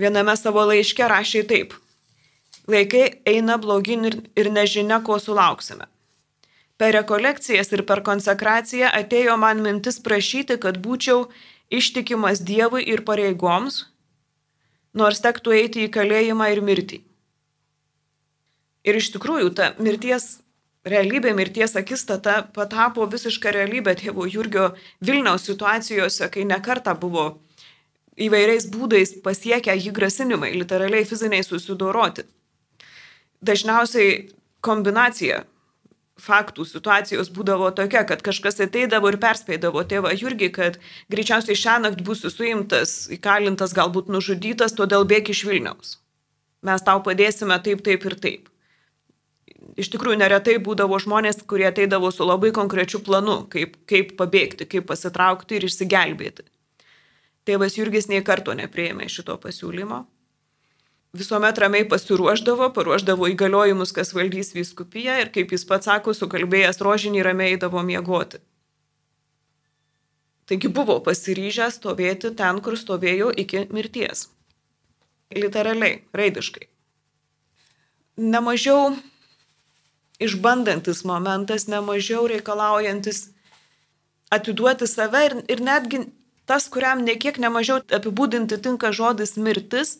[0.01, 1.75] viename savo laiške rašė taip.
[2.69, 5.87] Laikai eina blogin ir, ir nežinia, ko sulauksime.
[6.79, 11.25] Per rekolekcijas ir per konsekraciją atėjo man mintis prašyti, kad būčiau
[11.79, 13.81] ištikimas Dievui ir pareigoms,
[14.93, 17.01] nors tektų eiti į kalėjimą ir mirtį.
[18.87, 20.37] Ir iš tikrųjų ta mirties
[20.87, 27.39] realybė, mirties akistata patapo visišką realybę tėvo Jurgio Vilniaus situacijose, kai nekarta buvo
[28.19, 32.25] įvairiais būdais pasiekę jį grasinimai, literaliai fiziniai susidoroti.
[33.41, 34.27] Dažniausiai
[34.61, 35.45] kombinacija
[36.19, 40.79] faktų situacijos būdavo tokia, kad kažkas ateidavo ir perspėdavo tėvą Jurgį, kad
[41.11, 45.95] greičiausiai šią naktį būsi suimtas, įkalintas, galbūt nužudytas, todėl bėk iš Vilniaus.
[46.67, 48.48] Mes tau padėsime taip, taip ir taip
[49.77, 54.87] iš tikrųjų neretai būdavo žmonės, kurie ateidavo su labai konkrečiu planu, kaip, kaip pabėgti, kaip
[54.89, 56.47] pasitraukti ir išsigelbėti.
[57.49, 60.03] Tėvas Jurgis nei karto neprieėmė šito pasiūlymo.
[61.17, 67.23] Visuomet ramiai pasiruoždavo, paruoždavo įgaliojimus, kas valdys vyskupiją ir, kaip jis pats sako, sukalbėjęs rožinį
[67.25, 68.37] ramiai eidavo miegoti.
[70.49, 74.27] Taigi buvo pasiryžęs stovėti ten, kur stovėjo iki mirties.
[75.33, 76.69] Literaliai, raidiškai.
[78.19, 78.93] Nemažiau
[80.19, 83.29] išbandantis momentas, nemažiau reikalaujantis
[84.29, 86.03] atiduoti save ir, ir netgi
[86.49, 89.97] tas, kuriam nekiek nemažiau apibūdinti tinka žodis mirtis,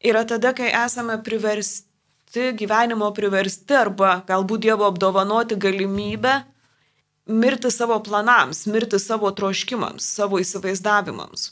[0.00, 6.36] yra tada, kai esame priversti, gyvenimo priversti arba galbūt Dievo apdovanoti galimybę
[7.26, 11.50] mirti savo planams, mirti savo troškimams, savo įsivaizdavimams.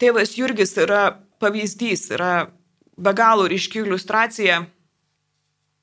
[0.00, 2.50] Tėvas Jurgis yra pavyzdys, yra
[2.96, 4.62] be galo ryški iliustracija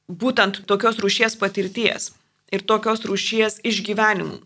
[0.08, 2.12] būtent tokios rūšies patirties
[2.52, 4.40] ir tokios rūšies išgyvenimų.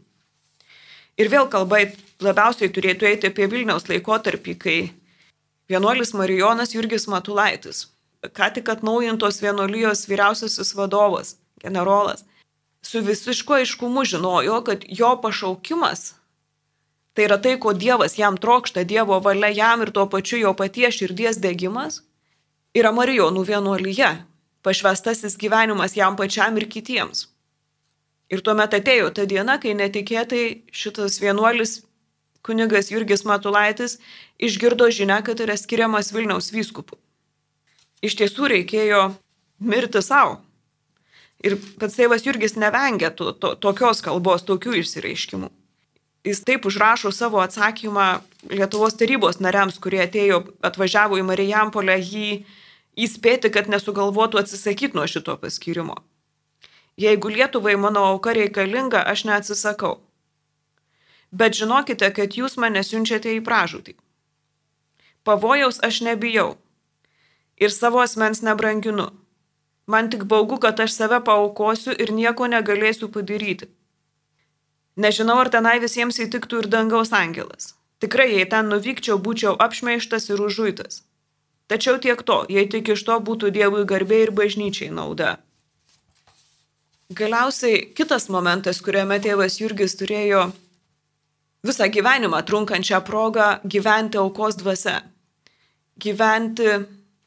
[1.22, 1.84] Ir vėl kalba
[2.22, 4.78] labiausiai turėtų eiti apie Vilniaus laikotarpį, kai
[5.70, 7.90] vienuolis Marijonas Jurgis Matulaitis,
[8.26, 12.26] ką tik atnaujintos vienuolijos vyriausiasis vadovas, generolas,
[12.82, 16.12] su visišku aiškumu žinojo, kad jo pašaukimas
[17.14, 20.96] tai yra tai, ko Dievas jam trokšta, Dievo valia jam ir tuo pačiu jo paties
[21.00, 22.02] širdies degimas,
[22.74, 24.12] yra Marijonų vienuolyje,
[24.66, 27.28] pašvestasis gyvenimas jam pačiam ir kitiems.
[28.32, 31.82] Ir tuomet atėjo ta diena, kai netikėtai šitas vienuolis
[32.46, 33.98] kunigas Jurgis Matulaitis
[34.40, 36.98] išgirdo žinę, kad yra skiriamas Vilniaus vyskupu.
[38.02, 39.02] Iš tiesų reikėjo
[39.62, 40.40] mirti savo.
[41.42, 45.50] Ir pats tėvas Jurgis nevengia to, to, tokios kalbos, tokių išsireiškimų.
[46.26, 52.28] Jis taip užrašo savo atsakymą Lietuvos tarybos nariams, kurie atėjo, atvažiavo į Marijampolę jį
[52.98, 55.98] įspėti, kad nesugalvotų atsisakyti nuo šito paskirimo.
[56.98, 60.00] Jeigu Lietuvai mano auka reikalinga, aš neatsisakau.
[61.32, 63.96] Bet žinokite, kad jūs mane siunčiate į pražūtį.
[65.24, 66.58] Pavojaus aš nebijau
[67.62, 69.12] ir savo asmens nebranginu.
[69.88, 73.70] Man tik baugu, kad aš save paukosiu ir nieko negalėsiu padaryti.
[74.98, 77.76] Nežinau, ar tenai visiems įtiktų ir dangaus angelas.
[78.04, 81.04] Tikrai, jei ten nuvykčiau, būčiau apšmeištas ir užuitas.
[81.72, 85.38] Tačiau tiek to, jei tik iš to būtų Dievui garbė ir bažnyčiai nauda.
[87.16, 90.50] Galiausiai kitas momentas, kuriame tėvas Jurgis turėjo
[91.68, 95.00] visą gyvenimą trunkančią progą gyventi aukos dvasia.
[96.02, 96.70] Gyventi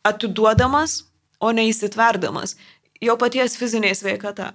[0.04, 1.02] atiduodamas,
[1.40, 2.56] o ne įsitverdamas
[3.04, 4.52] jo paties fizinė sveikata.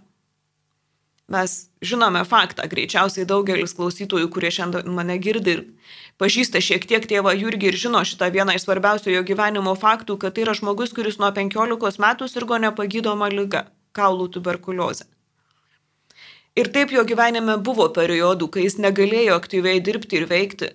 [1.30, 5.66] Mes žinome faktą, greičiausiai daugelis klausytojų, kurie šiandien mane girdi ir
[6.20, 10.36] pažįsta šiek tiek tėvą Jurgį ir žino šitą vieną iš svarbiausių jo gyvenimo faktų, kad
[10.36, 13.66] tai yra žmogus, kuris nuo 15 metų sirgo nepagydoma lyga-
[13.98, 15.08] kaulų tuberkuliozė.
[16.60, 20.72] Ir taip jo gyvenime buvo periodų, kai jis negalėjo aktyviai dirbti ir veikti.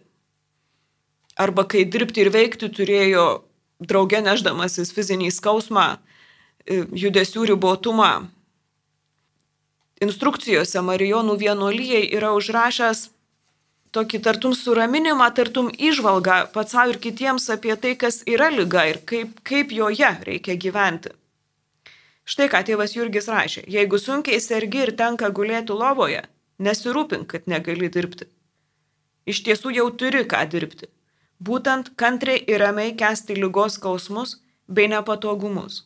[1.37, 3.43] Arba kai dirbti ir veikti turėjo
[3.83, 5.99] draugė neždamasis fizinį skausmą,
[6.65, 8.29] e, judesių ribotumą,
[10.01, 13.11] instrukcijose Marijonų vienuolyjei yra užrašęs
[13.95, 19.01] tokį tartum suraminimą, tartum išvalgą pats savo ir kitiems apie tai, kas yra lyga ir
[19.11, 21.15] kaip, kaip joje reikia gyventi.
[22.25, 26.23] Štai ką tėvas Jurgis rašė, jeigu sunkiai sergi ir tenka gulėti lovoje,
[26.59, 28.31] nesirūpink, kad negali dirbti.
[29.29, 30.89] Iš tiesų jau turi ką dirbti.
[31.45, 35.83] Būtent kantriai ir ramiai kesti lygos skausmus bei nepatogumus.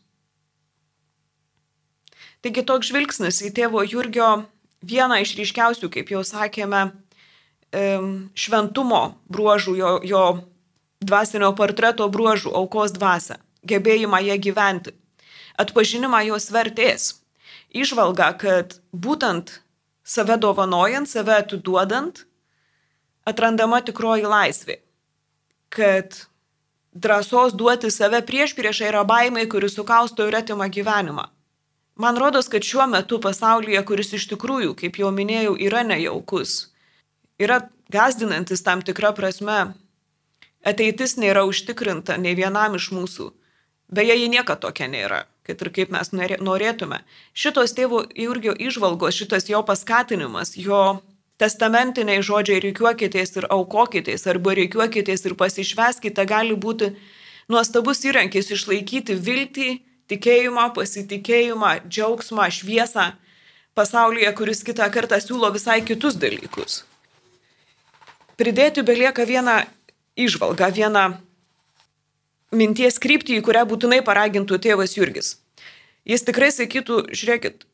[2.42, 4.28] Taigi toks žvilgsnis į tėvo Jurgio
[4.86, 6.92] vieną iš ryškiausių, kaip jau sakėme,
[7.72, 10.22] šventumo bruožų, jo, jo
[11.04, 14.94] dvasinio portreto bruožų, aukos dvasę, gebėjimą ją gyventi,
[15.58, 17.20] atpažinimą jos vertės,
[17.70, 19.60] išvalga, kad būtent
[20.04, 22.24] save dovanojant, save atiduodant,
[23.28, 24.78] atrandama tikroji laisvė,
[25.68, 26.24] kad
[26.94, 31.28] drąsos duoti save prieš priešą yra baimai, kuris sukausto ir atima gyvenimą.
[31.98, 36.70] Man rodos, kad šiuo metu pasaulyje, kuris iš tikrųjų, kaip jau minėjau, yra nejaukus,
[37.38, 39.72] yra gazdinantis tam tikrą prasme.
[40.66, 43.30] Ateitis nėra užtikrinta nei vienam iš mūsų.
[43.88, 46.98] Beje, ji niekada tokia nėra, kad ir kaip mes norėtume.
[47.32, 51.00] Šitos tėvo Jurgio išvalgos, šitas jo paskatinimas, jo
[51.40, 56.90] testamentiniai žodžiai reikiuokitės ir aukokitės, arba reikiuokitės ir pasišveskite, gali būti
[57.48, 59.70] nuostabus įrankis išlaikyti viltį,
[60.10, 63.12] tikėjimą, pasitikėjimą, džiaugsmą, šviesą
[63.78, 66.82] pasaulyje, kuris kitą kartą siūlo visai kitus dalykus.
[68.38, 69.64] Pridėti belieka vieną
[70.18, 71.04] išvalgą, vieną
[72.54, 75.36] minties kryptį, į kurią būtinai paragintų tėvas Jurgis.
[76.08, 77.66] Jis tikrai sakytų, žiūrėkit,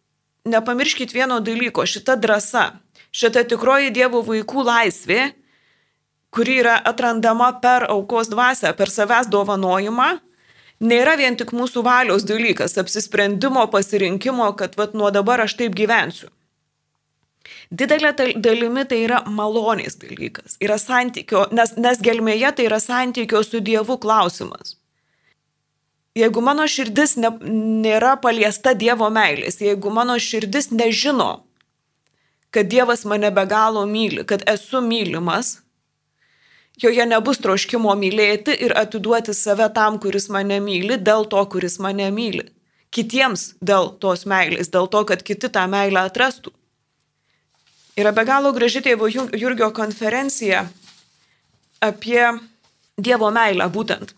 [0.48, 2.64] nepamirškit vieno dalyko, šita drąsa,
[3.14, 5.32] šita tikroji Dievo vaikų laisvė,
[6.34, 10.08] kuri yra atrandama per aukos dvasę, per savęs dovanojimą,
[10.82, 16.32] nėra vien tik mūsų valios dalykas, apsisprendimo, pasirinkimo, kad vat, nuo dabar aš taip gyvensiu.
[17.70, 18.12] Didelė
[18.44, 23.96] dalimi tai yra malonės dalykas, yra santykio, nes, nes gelmėje tai yra santykio su Dievu
[24.02, 24.76] klausimas.
[26.14, 27.32] Jeigu mano širdis ne,
[27.82, 31.42] nėra paliesta Dievo meilės, jeigu mano širdis nežino,
[32.54, 35.56] kad Dievas mane be galo myli, kad esu mylimas,
[36.78, 42.10] joje nebus troškimo mylėti ir atiduoti save tam, kuris mane myli, dėl to, kuris mane
[42.14, 42.46] myli.
[42.94, 46.54] Kitiems dėl tos meilės, dėl to, kad kiti tą meilę atrastų.
[47.94, 50.64] Yra be galo graži tėvo Jurgio konferencija
[51.84, 52.26] apie
[52.98, 54.14] Dievo meilę būtent.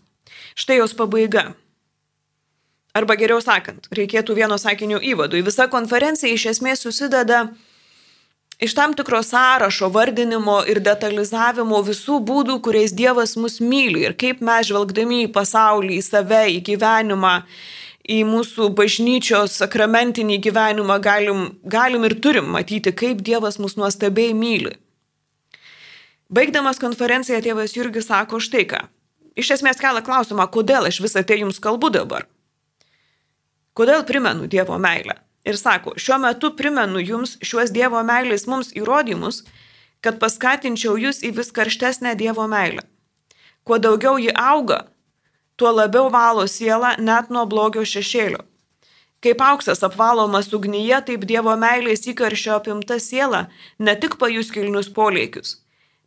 [0.56, 1.50] Štai jos pabaiga.
[2.96, 5.42] Arba geriau sakant, reikėtų vieno sakinio įvadui.
[5.44, 7.42] Visa konferencija iš esmės susideda
[8.60, 14.40] iš tam tikro sąrašo, vardinimo ir detalizavimo visų būdų, kuriais Dievas mus myli ir kaip
[14.40, 17.34] mes žvelgdami į pasaulį, į save, į gyvenimą,
[18.06, 24.76] į mūsų bažnyčios sakramentinį gyvenimą galim, galim ir turim matyti, kaip Dievas mus nuostabiai myli.
[26.30, 28.80] Baigdamas konferenciją tėvas Jurgis sako štai ką.
[29.36, 32.26] Iš esmės kelia klausimą, kodėl aš visą tai jums kalbu dabar.
[33.76, 35.18] Kodėl primenu Dievo meilę?
[35.46, 39.44] Ir sako, šiuo metu primenu jums šiuos Dievo meilės mums įrodymus,
[40.02, 42.82] kad paskatinčiau jūs į vis karštesnę Dievo meilę.
[43.66, 44.86] Kuo daugiau ji auga,
[45.56, 48.42] tuo labiau valo sielą net nuo blogio šešėlio.
[49.24, 53.46] Kaip auksas apvalomas ugnyje, taip Dievo meilės įkaršio apimta siela
[53.78, 55.54] ne tik pajus kilnius polėkius,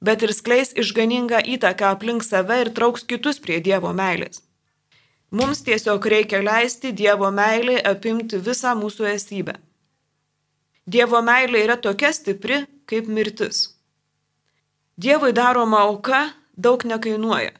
[0.01, 4.43] bet ir skleis išganingą įtaką aplink save ir trauks kitus prie Dievo meilės.
[5.31, 9.57] Mums tiesiog reikia leisti Dievo meilį apimti visą mūsų esybę.
[10.89, 13.67] Dievo meilė yra tokia stipri kaip mirtis.
[14.97, 16.21] Dievui daroma auka
[16.57, 17.51] daug nekainuoja.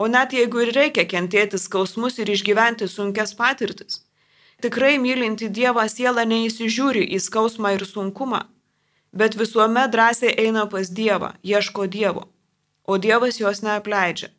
[0.00, 3.98] O net jeigu ir reikia kentėti skausmus ir išgyventi sunkias patirtis,
[4.64, 8.40] tikrai mylinti Dievą siela neįsižiūri į skausmą ir sunkumą,
[9.12, 12.24] bet visuomet drąsiai eina pas Dievą, ieško Dievo,
[12.88, 14.32] o Dievas jos neapleidžia.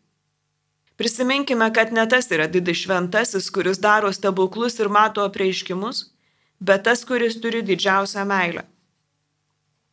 [0.98, 6.04] Prisiminkime, kad ne tas yra didis šventasis, kuris daro stebuklus ir mato apreiškimus,
[6.58, 8.66] bet tas, kuris turi didžiausią meilę.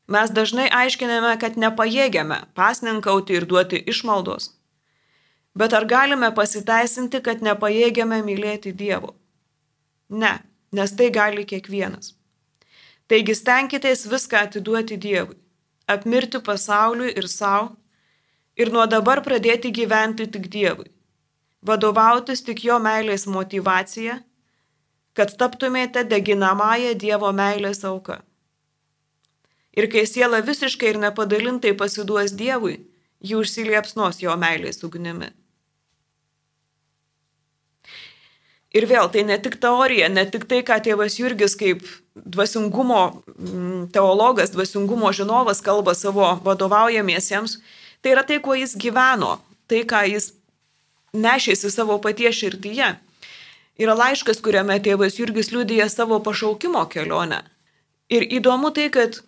[0.08, 4.54] Mes dažnai aiškiname, kad nepajėgiame pasninkauti ir duoti išmaldos
[5.54, 9.14] Bet ar galime pasiteisinti, kad nepajėgiame mylėti Dievo?
[10.08, 10.38] Ne,
[10.72, 12.14] nes tai gali kiekvienas.
[13.08, 15.36] Taigi stenkitės viską atiduoti Dievui,
[15.88, 17.70] apmirti pasauliui ir savo
[18.58, 20.90] ir nuo dabar pradėti gyventi tik Dievui,
[21.62, 24.18] vadovautis tik Jo meilės motivacija,
[25.14, 28.20] kad taptumėte deginamąją Dievo meilės auka.
[29.78, 32.76] Ir kai siela visiškai ir nepadalintai pasiduos Dievui,
[33.20, 35.32] ji užsiliepsnos Jo meilės ugnimi.
[38.76, 43.86] Ir vėl, tai ne tik teorija, ne tik tai, ką tėvas Jurgis kaip dvasingumo mm,
[43.94, 47.56] teologas, dvasingumo žinovas kalba savo vadovaujamiesiems,
[48.04, 49.38] tai yra tai, kuo jis gyveno,
[49.72, 50.34] tai, ką jis
[51.16, 52.92] nešėsi savo paties širdyje.
[53.80, 57.40] Yra laiškas, kuriame tėvas Jurgis liūdėja savo pašaukimo kelionę.
[58.12, 59.22] Ir įdomu tai, kad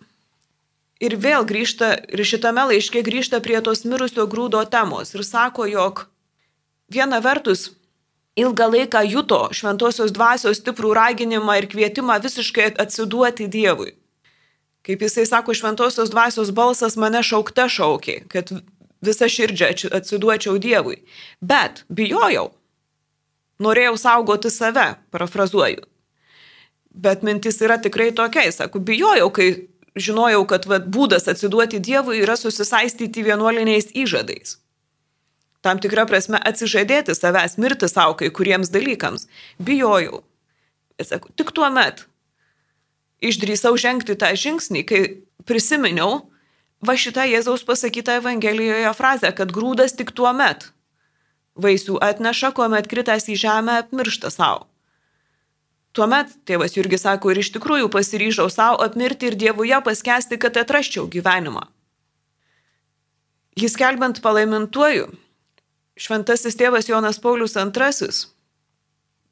[1.01, 6.05] ir vėl grįžta, ir šitame laiške grįžta prie tos mirusio grūdo temos ir sako, jog
[6.93, 7.71] viena vertus
[8.39, 13.95] ilgą laiką juto šventosios dvasios stiprų raginimą ir kvietimą visiškai atsiduoti Dievui.
[14.85, 18.49] Kaip jisai sako, šventosios dvasios balsas mane šaukte šaukė, kad
[19.05, 21.03] visą širdžią atsiduočiau Dievui.
[21.41, 22.49] Bet bijojau.
[23.61, 25.85] Norėjau saugoti save, parafrazuoju.
[26.91, 29.51] Bet mintis yra tikrai tokia, sako, bijojau, kai
[29.95, 34.61] žinojau, kad vat, būdas atsiduoti Dievui yra susisaistyti vienuoliniais įžadais
[35.61, 39.27] tam tikrą prasme atsižadėti savęs, mirti savo kai kuriems dalykams.
[39.61, 40.23] Bijojau.
[41.01, 42.05] Sakau, tik tuo met
[43.21, 45.01] išdrįsau žengti tą žingsnį, kai
[45.45, 46.23] prisiminiau
[46.85, 50.71] va šitą Jėzaus pasakytą Evangelijoje frazę, kad grūdas tik tuo met
[51.61, 54.65] vaisių atneša, kuomet kritęs į žemę apmiršta savo.
[55.91, 61.09] Tuomet tėvas Jurgis sako ir iš tikrųjų pasiryžau savo apmirti ir Dievuje paskesti, kad atraščiau
[61.11, 61.65] gyvenimą.
[63.59, 65.09] Jis kelbent palaimintuoju,
[65.99, 68.11] šventasis tėvas Jonas Paulius II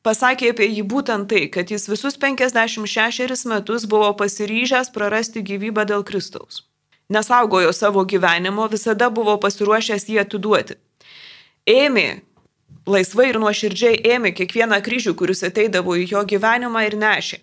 [0.04, 6.04] pasakė apie jį būtent tai, kad jis visus 56 metus buvo pasiryžęs prarasti gyvybę dėl
[6.08, 6.66] Kristaus.
[7.10, 10.78] Nesaugojo savo gyvenimo, visada buvo pasiruošęs jį atiduoti.
[11.70, 12.22] Ėmė,
[12.90, 17.42] laisvai ir nuoširdžiai ėmė kiekvieną kryžių, kuris ateidavo į jo gyvenimą ir nešė.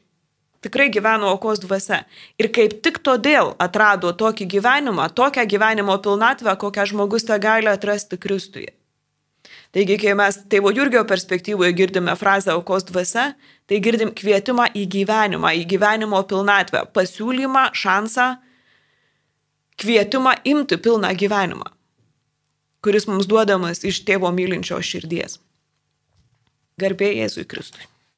[0.66, 2.01] Tikrai gyveno aukos dvasia.
[2.41, 8.18] Ir kaip tik todėl atrado tokį gyvenimą, tokią gyvenimo pilnatvę, kokią žmogus tą gali atrasti
[8.18, 8.72] Kristuje.
[9.77, 13.35] Taigi, kai mes tėvo Jurgio perspektyvoje girdime frazę aukos dvasia,
[13.68, 18.27] tai girdim kvietimą į gyvenimą, į gyvenimo pilnatvę, pasiūlymą, šansą,
[19.77, 21.68] kvietimą imti pilną gyvenimą,
[22.85, 25.39] kuris mums duodamas iš tėvo mylinčio širdies.
[26.81, 27.87] Garbė Jėzui Kristui.